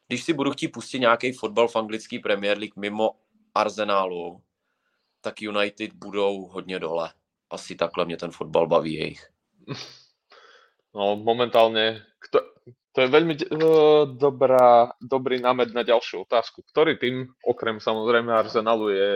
[0.08, 3.10] když si budu chtít pustit nějaký fotbal v anglický Premier League mimo
[3.54, 4.42] Arsenálu,
[5.20, 7.12] tak United budou hodně dole.
[7.50, 9.30] Asi takhle mě ten fotbal baví jejich.
[10.94, 12.38] No momentálne, kto,
[12.94, 16.62] to je veľmi uh, dobrá, dobrý námed na ďalšiu otázku.
[16.70, 19.10] Ktorý tým, okrem samozrejme Arsenalu, je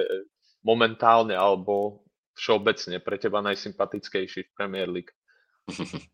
[0.66, 2.02] momentálne alebo
[2.34, 5.14] všeobecne pre teba najsympatickejší v Premier League?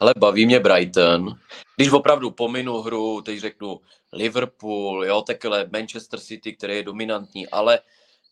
[0.00, 1.36] Ale baví mě Brighton.
[1.76, 3.80] Když opravdu pominu hru, teď řeknu
[4.12, 7.80] Liverpool, jo, takhle Manchester City, který je dominantní, ale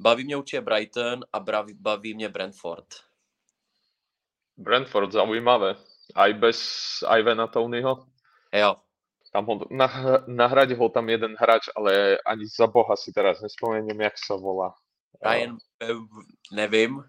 [0.00, 2.86] baví mě určitě Brighton a baví, baví mě Brentford.
[4.56, 5.76] Brentford, zaujímavé
[6.14, 6.58] aj bez
[7.04, 8.06] Ivana Tonyho.
[8.52, 8.76] Jo.
[9.32, 9.60] Tam ho,
[10.26, 14.72] nahradil ho tam jeden hráč, ale ani za boha si teraz nespomeniem, jak sa volá.
[15.20, 16.00] Ryan, uh,
[16.48, 17.04] nevím.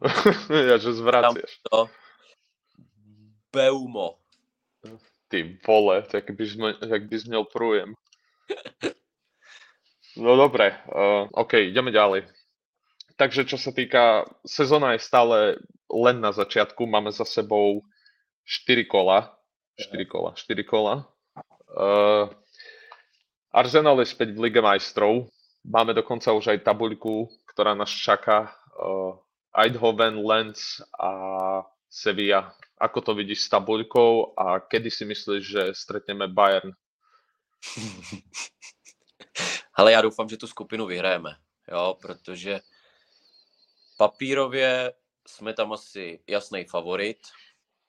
[0.48, 1.60] ja, že zvracieš.
[1.68, 1.92] To...
[3.52, 4.18] Beumo.
[5.28, 7.94] Ty vole, tak bys, jak bys měl průjem.
[10.16, 12.26] No dobre, uh, OK, ideme ďalej.
[13.14, 15.38] Takže čo sa týka, sezóna je stále
[15.86, 17.84] len na začiatku, máme za sebou
[18.44, 19.38] 4 kola.
[19.78, 21.06] 4 kola, 4 kola.
[21.70, 22.26] Uh,
[23.54, 25.30] Arsenal je späť v Lige majstrov.
[25.62, 28.50] Máme dokonca už aj tabuľku, ktorá nás čaká.
[28.74, 29.14] Uh,
[29.54, 31.10] Eindhoven, Lens a
[31.86, 32.50] Sevilla.
[32.80, 36.72] Ako to vidíš s tabuľkou a kedy si myslíš, že stretneme Bayern?
[39.74, 41.36] Ale já doufám, že tu skupinu vyhrajeme,
[41.68, 42.60] jo, protože
[43.96, 44.92] papírově
[45.26, 47.18] jsme tam asi jasný favorit,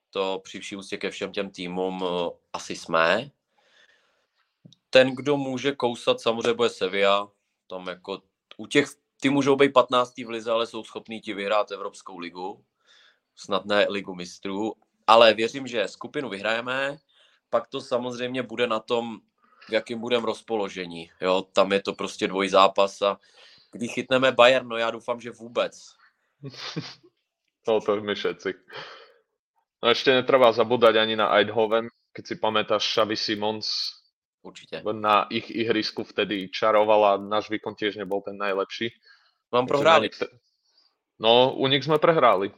[0.10, 3.32] to při vší úctě ke všem těm týmům eh, asi jsme.
[4.90, 7.32] Ten, kdo může kousat, samozřejmě bude Sevilla.
[7.68, 8.22] Tam jako
[8.58, 8.88] u těch,
[9.22, 10.18] ty můžou být 15.
[10.18, 12.66] v lize, ale jsou schopní ti vyhrát Evropskou ligu.
[13.36, 14.74] Snad ne ligu mistrů.
[15.08, 16.98] Ale věřím, že skupinu vyhrajeme.
[17.50, 19.20] Pak to samozřejmě bude na tom,
[19.70, 21.12] v jakým budeme rozpoložení.
[21.22, 23.20] Jo, tam je to prostě dvoj zápas a
[23.72, 25.74] když chytneme Bayern, no já doufám, že vůbec.
[27.68, 28.54] no to my všetci.
[29.82, 33.98] No ešte netreba zabúdať ani na Eindhoven, keď si pamätáš Xavi Simons
[34.46, 34.86] Určite.
[34.94, 38.94] na ich ihrisku vtedy čarovala, náš výkon tiež nebol ten najlepší.
[39.50, 40.14] Vám prohráli.
[41.18, 42.54] No, u nich sme prehrali.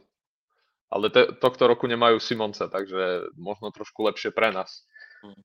[0.93, 4.85] Ale te, tohto roku nemajú Simonca, takže možno trošku lepšie pre nás.
[5.25, 5.41] Hmm.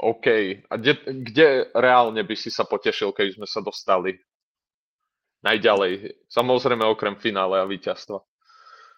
[0.00, 0.26] OK.
[0.64, 4.16] A kde, kde reálne by si sa potešil, keď sme sa dostali
[5.44, 6.16] najďalej?
[6.32, 8.24] Samozrejme okrem finále a víťazstva.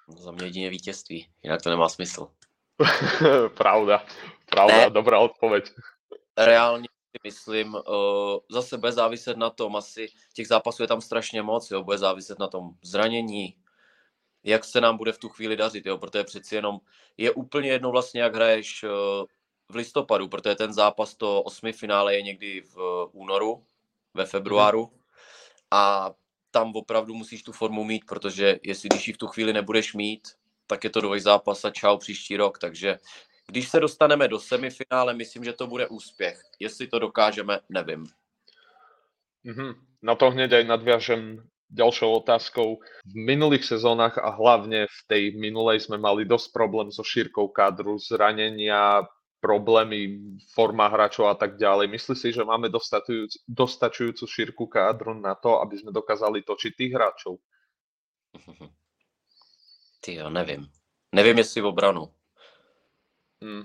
[0.09, 2.29] No, za mě jedině vítězství, jinak to nemá smysl.
[3.57, 4.07] pravda,
[4.51, 4.91] pravda, ne.
[4.91, 5.73] dobrá odpověď.
[6.39, 7.83] Reálně si myslím, uh,
[8.51, 12.39] zase bude záviset na tom, asi těch zápasů je tam strašně moc, jo, bude záviset
[12.39, 13.57] na tom zranění,
[14.45, 16.81] jak se nám bude v tu chvíli dařit, jo, protože přeci jenom
[17.17, 18.91] je úplně jedno vlastně, jak hraješ uh,
[19.69, 23.65] v listopadu, protože ten zápas to osmi finále je někdy v uh, únoru,
[24.15, 25.01] ve februáru mm.
[25.71, 26.11] a
[26.51, 30.29] tam opravdu musíš tu formu mít, protože jestli když ji v tu chvíli nebudeš mít,
[30.67, 32.99] tak je to dvoj zápas a čau příští rok, takže
[33.47, 36.43] když se dostaneme do semifinále, myslím, že to bude úspěch.
[36.61, 38.07] Jestli to dokážeme, nevím.
[39.45, 39.75] Mm-hmm.
[40.03, 42.79] Na to hned aj nadviažem ďalšou otázkou.
[43.05, 47.99] V minulých sezónach a hlavne v tej minulej sme mali dosť problém so šírkou kádru,
[47.99, 49.03] zranenia,
[49.45, 51.93] problémy, forma hráčov a tak ďalej.
[51.93, 52.73] Myslíš si, že máme
[53.45, 57.37] dostačujúcu, šírku kádru na to, aby sme dokázali točiť tých hráčov?
[60.01, 60.65] Ty jo, nevím.
[61.13, 62.09] Nevím, jestli v obranu.
[63.43, 63.63] Hmm.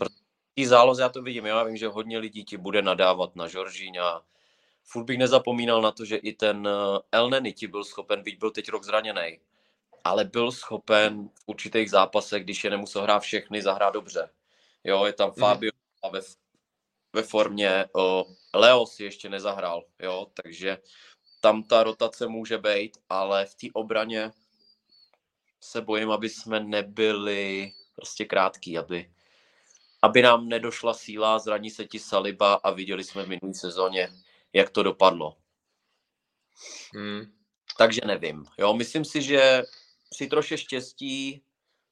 [0.53, 4.21] Tý záloze já to vidím, já vím, že hodně lidí ti bude nadávat na Žoržíňa.
[4.91, 8.51] Furt bych nezapomínal na to, že i ten eh, Elneny ti byl schopen, byť byl
[8.51, 9.39] teď rok zraněný,
[10.03, 14.29] ale byl schopen v určitých zápasech, když je nemusel hrát všechny, zahrát dobře.
[14.83, 15.39] Jo, je tam mhm.
[15.39, 15.71] Fabio
[16.05, 16.11] mm.
[16.11, 16.19] ve,
[17.13, 20.77] ve formě, o, Leo si ještě nezahrál, jo, takže
[21.41, 24.31] tam ta rotace může být, ale v té obraně
[25.61, 29.11] se bojím, aby jsme nebyli prostě krátký, aby,
[30.01, 34.09] aby nám nedošla síla, zraní se ti Saliba a viděli jsme v minulé sezóně,
[34.53, 35.37] jak to dopadlo.
[36.93, 37.21] Mm.
[37.77, 38.45] Takže nevím.
[38.57, 39.63] Jo, myslím si, že
[40.09, 41.43] při troše štěstí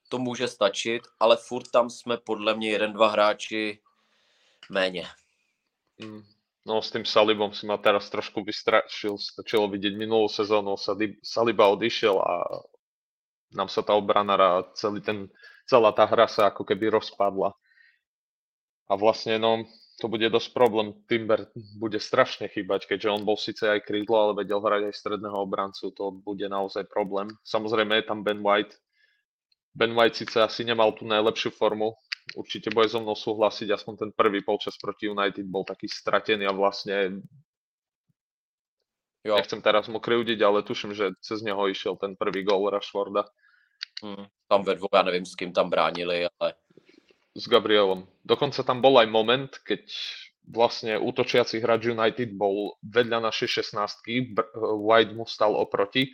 [0.09, 3.79] to může stačit, ale furt tam jsme podle mě jeden, dva hráči
[4.69, 5.07] méně.
[5.97, 6.23] Mm.
[6.67, 9.15] No s tým Salibom si ma teraz trošku vystrašil.
[9.15, 10.75] Stačilo vidieť minulú sezónu,
[11.23, 12.43] Saliba odišiel a
[13.55, 15.31] nám sa tá obrana a celý ten,
[15.63, 17.55] celá tá hra sa ako keby rozpadla.
[18.91, 19.63] A vlastne no,
[19.97, 20.93] to bude dosť problém.
[21.09, 21.49] Timber
[21.81, 25.89] bude strašne chýbať, keďže on bol síce aj krídlo, ale vedel hrať aj stredného obrancu.
[25.97, 27.33] To bude naozaj problém.
[27.41, 28.77] Samozrejme je tam Ben White,
[29.77, 31.93] Ben White síce asi nemal tú najlepšiu formu,
[32.33, 36.57] určite bude so mnou súhlasiť, aspoň ten prvý polčas proti United bol taký stratený a
[36.57, 37.21] vlastne
[39.21, 39.37] jo.
[39.37, 43.29] nechcem teraz mu kryudiť, ale tuším, že cez neho išiel ten prvý gol Rashforda.
[44.01, 46.57] Hmm, tam ve dvou, ja neviem, s kým tam bránili, ale...
[47.37, 48.09] S Gabrielom.
[48.25, 49.85] Dokonca tam bol aj moment, keď
[50.47, 54.33] vlastne útočiaci hráč United bol vedľa našej 16
[54.81, 56.09] White mu stal oproti,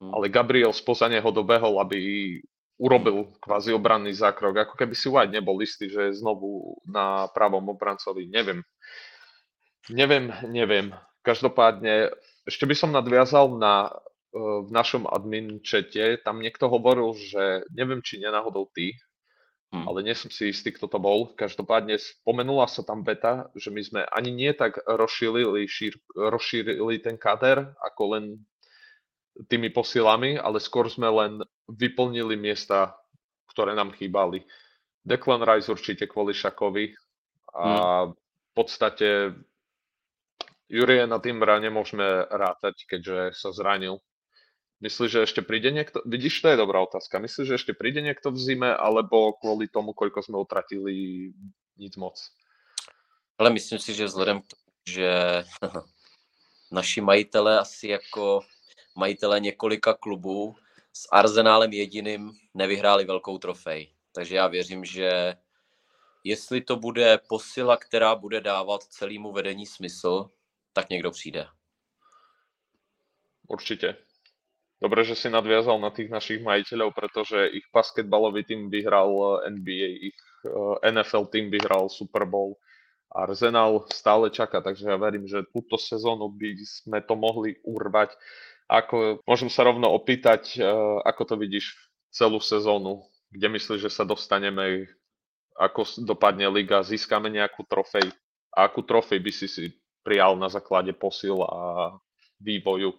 [0.00, 0.10] hmm.
[0.16, 1.98] ale Gabriel spoza neho dobehol, aby
[2.80, 7.68] urobil kvázi obranný zákrok, ako keby si White nebol istý, že je znovu na pravom
[7.68, 8.26] obrancovi.
[8.30, 8.64] Neviem.
[9.90, 10.94] Neviem, neviem.
[11.26, 12.10] Každopádne,
[12.46, 13.92] ešte by som nadviazal na
[14.32, 18.96] v našom admin čete, tam niekto hovoril, že neviem, či nenáhodou ty,
[19.72, 19.88] hmm.
[19.88, 21.32] ale nie som si istý, kto to bol.
[21.32, 27.16] Každopádne spomenula sa tam beta, že my sme ani nie tak rozšírili, šír, rozšírili ten
[27.16, 28.24] kader, ako len
[29.48, 31.40] tými posilami, ale skôr sme len
[31.72, 32.92] vyplnili miesta,
[33.48, 34.44] ktoré nám chýbali.
[35.02, 36.92] Declan Rice určite kvôli Šakovi
[37.56, 37.64] a
[38.06, 38.12] hmm.
[38.12, 39.08] v podstate
[40.72, 44.00] Jurie na Timbra nemôžeme rátať, keďže sa zranil.
[44.82, 46.02] Myslíš, že ešte príde niekto?
[46.02, 47.22] Vidíš, to je dobrá otázka.
[47.22, 51.30] Myslíš, že ešte príde niekto v zime, alebo kvôli tomu, koľko sme utratili,
[51.78, 52.18] nic moc?
[53.38, 55.10] Ale myslím si, že vzhledem k tomu, že
[56.74, 58.42] naši majitele asi jako
[58.96, 60.56] majitele několika klubů
[60.92, 63.94] s Arzenálem jediným nevyhráli velkou trofej.
[64.12, 65.36] Takže já věřím, že
[66.24, 70.30] jestli to bude posila, která bude dávat celému vedení smysl,
[70.72, 71.46] tak někdo přijde.
[73.48, 73.96] Určitě.
[74.82, 80.18] Dobre, že si nadviazal na tých našich majiteľov, pretože ich basketbalový tým vyhral NBA, ich
[80.42, 82.58] eh, NFL tým vyhral Super Bowl.
[83.14, 88.16] Arsenal stále čaká, takže ja verím, že túto sezónu by sme to mohli urvať.
[88.66, 90.66] Ako, môžem sa rovno opýtať, eh,
[91.06, 91.78] ako to vidíš
[92.10, 94.90] celú sezónu, kde myslíš, že sa dostaneme,
[95.62, 98.10] ako dopadne liga, získame nejakú trofej?
[98.50, 99.64] A akú trofej by si si
[100.02, 101.94] prijal na základe posil a
[102.42, 102.98] vývoju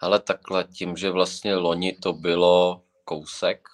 [0.00, 3.68] ale takhle tím, že vlastně loni to bylo kousek,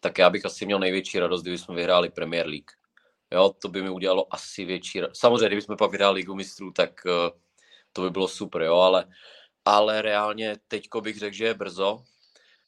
[0.00, 2.70] tak já bych asi měl největší radost, kdyby jsme vyhráli Premier League.
[3.32, 5.18] Jo, to by mi udělalo asi větší radost.
[5.18, 7.38] Samozřejmě, kdyby jsme pak vyhráli Ligu mistrů, tak uh,
[7.92, 9.04] to by bylo super, jo, ale,
[9.64, 12.02] ale reálně teďko bych řekl, že je brzo.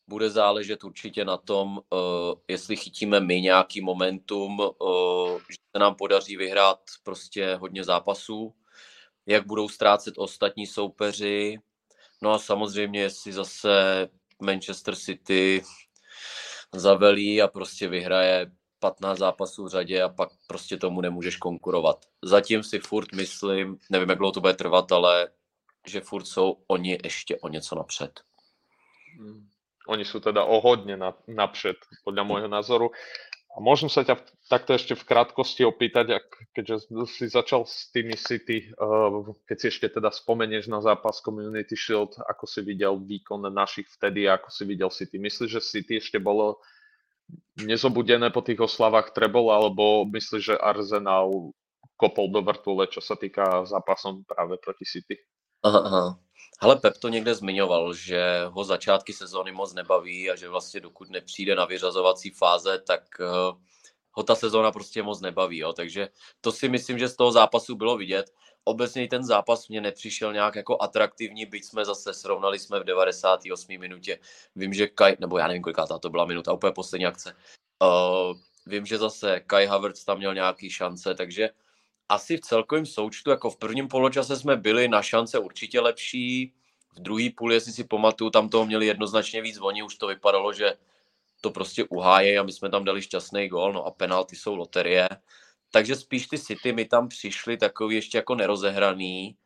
[0.08, 5.94] Bude záležet určitě na tom, uh, jestli chytíme my nějaký momentum, uh, že se nám
[5.94, 8.54] podaří vyhrát prostě hodně zápasů,
[9.26, 11.58] jak budou ztrácet ostatní soupeři,
[12.22, 14.09] No a samozřejmě, jestli zase
[14.42, 15.62] Manchester City
[16.74, 22.07] zavelí a prostě vyhraje 15 zápasů v řadě a pak prostě tomu nemůžeš konkurovat.
[22.22, 25.28] Zatím si furt myslím, nevím, jak dlouho to bude trvat, ale
[25.87, 28.20] že furt jsou oni ještě o něco napřed.
[29.18, 29.48] Hmm.
[29.88, 32.90] Oni jsou teda o hodně napřed, podle môjho názoru.
[33.59, 38.14] A môžem sa ťa takto ešte v krátkosti opýtať, ak, keďže si začal s tými
[38.14, 43.51] City, uh, keď si ešte teda spomenieš na zápas Community Shield, ako si videl výkon
[43.51, 45.18] našich vtedy, ako si videl City.
[45.18, 46.62] Myslíš, že City ešte bolo
[47.59, 51.51] nezobudené po tých oslavách Treble, alebo myslíš, že Arsenal
[51.99, 55.18] kopol do vrtule, čo sa týka zápasom práve proti City?
[55.62, 56.18] Aha, aha.
[56.61, 61.11] Ale Pep to někde zmiňoval, že ho začátky sezóny moc nebaví a že vlastně dokud
[61.11, 63.59] nepřijde na vyřazovací fáze, tak uh,
[64.12, 65.59] ho ta sezóna prostě moc nebaví.
[65.59, 65.73] Jo.
[65.73, 66.09] Takže
[66.40, 68.31] to si myslím, že z toho zápasu bylo vidět.
[68.64, 73.79] Obecně ten zápas mě nepřišel nějak jako atraktivní, byť jsme zase srovnali jsme v 98.
[73.79, 74.18] minutě.
[74.57, 77.37] Vím, že Kai, nebo já nevím, koliká to byla minuta, úplně poslední akce.
[77.83, 81.51] Uh, vím, že zase Kai Havertz tam měl nějaký šance, takže
[82.09, 86.53] asi v celkovém součtu, jako v prvním poločase jsme byli na šance určitě lepší,
[86.97, 90.53] v druhý půl, jestli si pamatuju, tam toho měli jednoznačně víc, oni už to vypadalo,
[90.53, 90.75] že
[91.40, 95.09] to prostě uháje a my jsme tam dali šťastný gol, no a penalty jsou loterie.
[95.71, 99.37] Takže spíš ty City mi tam přišly takový ještě jako nerozehraný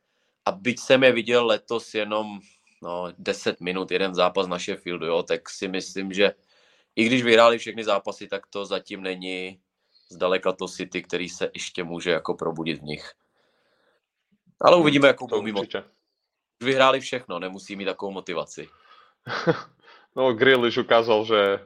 [0.44, 2.40] a byť jsem je viděl letos jenom
[2.82, 6.32] no, 10 minut, jeden zápas na Sheffieldu, jo, tak si myslím, že
[6.96, 9.60] i když vyhráli všechny zápasy, tak to zatím není
[10.12, 13.12] zdaleka to City, který se ještě může jako probudit v nich.
[14.60, 15.62] Ale uvidíme, jakou budou mimo.
[16.62, 18.68] Vyhráli všechno, nemusí mít takovou motivaci.
[20.16, 21.58] no, Grealish ukázal, že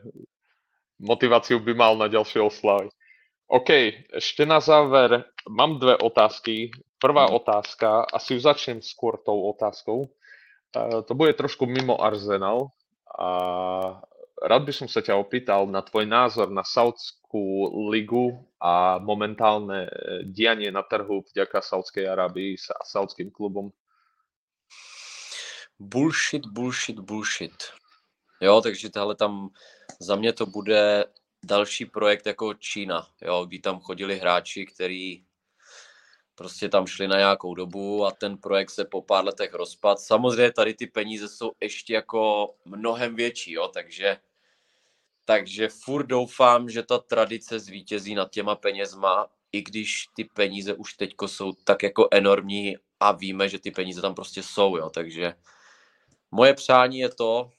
[0.99, 2.89] motiváciu by mal na ďalšie oslavy.
[3.47, 3.71] OK,
[4.11, 6.73] ešte na záver mám dve otázky.
[6.99, 7.37] Prvá hmm.
[7.37, 10.09] otázka, asi začnem skôr tou otázkou.
[10.75, 12.73] Uh, to bude trošku mimo Arsenal
[13.07, 13.29] a
[14.43, 19.89] rád by som sa ťa opýtal na tvoj názor na Saudskú ligu a momentálne
[20.25, 23.73] dianie na trhu vďaka Saudskej Arábii a saudským klubom.
[25.79, 27.73] Bullshit, bullshit, bullshit.
[28.41, 29.49] Jo, takže tahle tam
[30.01, 31.05] za mě to bude
[31.45, 35.26] další projekt jako Čína, jo, kdy tam chodili hráči, který
[36.37, 40.01] prostě tam šli na nějakou dobu a ten projekt se po pár letech rozpad.
[40.01, 44.17] Samozřejmě tady ty peníze jsou ještě jako mnohem větší, jo, takže,
[45.25, 50.95] takže furt doufám, že ta tradice zvítězí nad těma penězma, i když ty peníze už
[50.95, 55.35] teďko jsou tak jako enormní a víme, že ty peníze tam prostě jsou, jo, takže
[56.31, 57.51] Moje přání je to,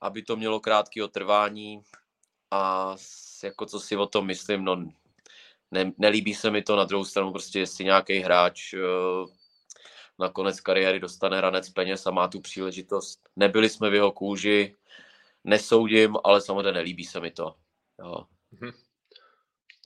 [0.00, 1.82] aby to mělo krátké trvání
[2.50, 2.94] a
[3.44, 4.84] jako co si o tom myslím, no
[5.70, 9.28] ne, nelíbí se mi to na druhou stranu, prostě jestli nějaký hráč uh,
[10.18, 13.20] na konec kariéry dostane ranec peněz a má tu příležitost.
[13.36, 14.74] Nebyli jsme v jeho kůži,
[15.44, 17.54] nesoudím, ale samozřejmě nelíbí se mi to.
[17.98, 18.26] Jo.
[18.54, 18.72] Mm-hmm.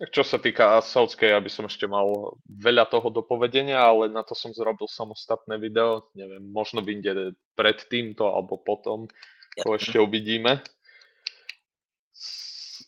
[0.00, 4.24] Tak čo sa týka Saudskej, aby som ešte mal veľa toho do povedenia, ale na
[4.24, 6.08] to som zrobil samostatné video.
[6.16, 9.12] Neviem, možno vyjde pred týmto alebo potom.
[9.60, 10.64] To ešte uvidíme.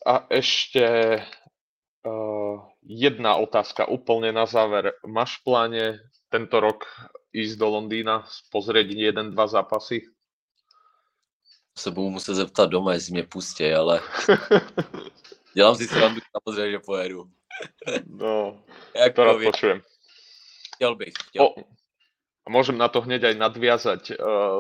[0.09, 1.20] A ešte
[2.09, 4.93] uh, jedna otázka úplne na záver.
[5.07, 5.85] Máš v pláne
[6.28, 6.87] tento rok
[7.33, 10.05] ísť do Londýna, pozrieť jeden, dva zápasy?
[11.78, 14.01] Se budu muset zeptat doma, jestli mě pustí, ale
[15.55, 17.24] Dělám si srandu, samozřejmě, že pojedu.
[18.07, 18.64] No,
[18.97, 19.83] Jak to rád počujem.
[20.74, 21.12] Chtěl bych.
[21.28, 21.45] Chtěl.
[21.45, 21.55] O,
[22.43, 24.03] a môžem na to hneď aj nadviazať.
[24.18, 24.59] Uh,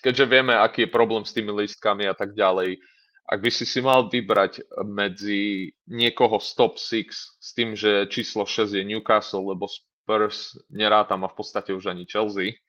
[0.00, 2.80] keďže vieme, aký je problém s tými lístkami a tak ďalej,
[3.26, 7.10] ak by si si mal vybrať medzi niekoho z top 6
[7.42, 12.06] s tým, že číslo 6 je Newcastle, lebo Spurs nerátam a v podstate už ani
[12.06, 12.62] Chelsea,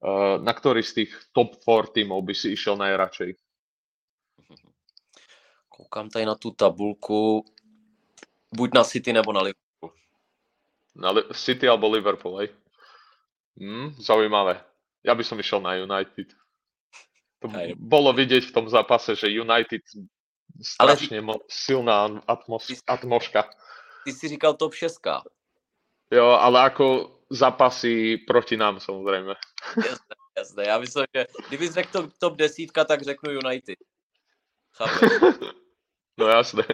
[0.00, 3.36] Uh, na ktorý z tých top 4 tímov by si išiel najradšej?
[5.68, 7.44] Koukám tady na tu tabulku.
[8.48, 9.92] Buď na City nebo na Liverpool.
[10.96, 12.48] Na Li- City alebo Liverpool, hej?
[13.60, 14.64] Hmm, zaujímavé.
[15.04, 16.32] Ja by som išiel na United.
[17.40, 17.72] To Hej.
[17.80, 19.80] bolo vidieť v tom zápase, že United
[20.60, 23.48] strašne mo- silná atmos- atmoška.
[24.04, 25.00] Ty jsi říkal top 6.
[26.10, 29.34] Jo, ale ako zápasy proti nám samozrejme.
[29.76, 30.62] Jasné, jasné.
[30.66, 33.78] Já myslím, že kdybys řekl top, top desítka, tak řeknu United.
[34.76, 35.10] Chápeš?
[36.18, 36.64] No jasné.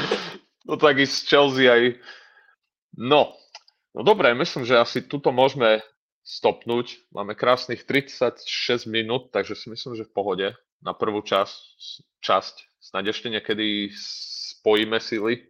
[0.68, 1.96] no tak i z Chelsea aj...
[2.98, 3.32] No,
[3.96, 5.80] no dobre, myslím, že asi tuto môžeme
[6.22, 7.02] stopnúť.
[7.10, 10.48] Máme krásnych 36 minút, takže si myslím, že v pohode
[10.82, 11.54] na prvú časť.
[12.22, 12.54] časť.
[12.82, 15.46] Snad ešte niekedy spojíme sily.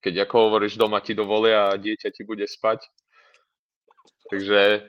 [0.00, 2.86] Keď ako hovoríš, doma ti dovolia a dieťa ti bude spať.
[4.30, 4.86] Takže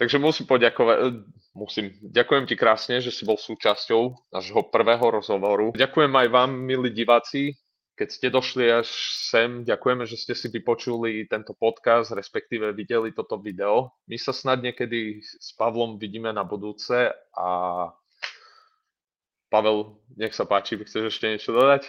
[0.00, 1.92] takže musím poďakovať, musím.
[2.00, 5.76] Ďakujem ti krásne, že si bol súčasťou nášho prvého rozhovoru.
[5.76, 7.56] Ďakujem aj vám, milí diváci,
[7.96, 8.88] keď ste došli až
[9.32, 9.64] sem.
[9.64, 13.96] Ďakujeme, že ste si vypočuli tento podcast, respektíve videli toto video.
[14.04, 17.48] My sa snad niekedy s Pavlom vidíme na budúce a
[19.48, 21.88] Pavel, nech sa páči, chceš ešte niečo dodať?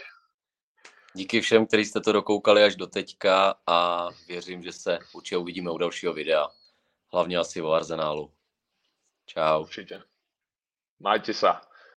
[1.13, 5.71] Díky všem, kteří jste to dokoukali až do teďka a věřím, že se určitě uvidíme
[5.71, 6.47] u dalšího videa.
[7.13, 8.31] Hlavně asi o Arsenálu.
[9.25, 9.61] Čau.
[9.61, 10.03] Určite.
[10.99, 11.66] Majte sa.